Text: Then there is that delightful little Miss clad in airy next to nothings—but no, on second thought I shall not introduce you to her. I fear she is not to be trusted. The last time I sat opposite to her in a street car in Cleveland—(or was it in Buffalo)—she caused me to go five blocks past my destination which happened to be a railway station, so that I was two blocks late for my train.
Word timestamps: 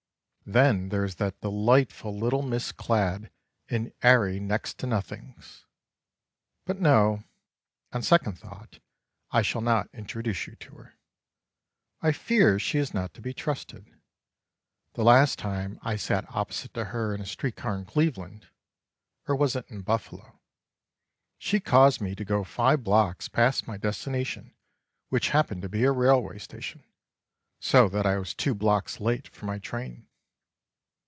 Then 0.53 0.89
there 0.89 1.05
is 1.05 1.15
that 1.15 1.39
delightful 1.39 2.13
little 2.13 2.41
Miss 2.41 2.73
clad 2.73 3.31
in 3.69 3.93
airy 4.03 4.37
next 4.37 4.77
to 4.79 4.85
nothings—but 4.87 5.61
no, 6.77 7.23
on 7.93 8.01
second 8.03 8.37
thought 8.37 8.79
I 9.29 9.43
shall 9.43 9.61
not 9.61 9.89
introduce 9.93 10.47
you 10.47 10.57
to 10.57 10.75
her. 10.75 10.95
I 12.01 12.11
fear 12.11 12.59
she 12.59 12.79
is 12.79 12.93
not 12.93 13.13
to 13.13 13.21
be 13.21 13.33
trusted. 13.33 13.95
The 14.95 15.05
last 15.05 15.39
time 15.39 15.79
I 15.83 15.95
sat 15.95 16.25
opposite 16.35 16.73
to 16.73 16.85
her 16.85 17.15
in 17.15 17.21
a 17.21 17.25
street 17.25 17.55
car 17.55 17.77
in 17.77 17.85
Cleveland—(or 17.85 19.35
was 19.37 19.55
it 19.55 19.69
in 19.69 19.83
Buffalo)—she 19.83 21.61
caused 21.61 22.01
me 22.01 22.13
to 22.13 22.25
go 22.25 22.43
five 22.43 22.83
blocks 22.83 23.29
past 23.29 23.67
my 23.69 23.77
destination 23.77 24.53
which 25.07 25.29
happened 25.29 25.61
to 25.61 25.69
be 25.69 25.85
a 25.85 25.93
railway 25.93 26.39
station, 26.39 26.83
so 27.61 27.87
that 27.87 28.05
I 28.05 28.17
was 28.17 28.33
two 28.33 28.53
blocks 28.53 28.99
late 28.99 29.29
for 29.29 29.45
my 29.45 29.57
train. 29.57 30.07